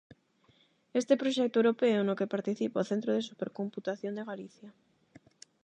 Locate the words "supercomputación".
3.29-4.13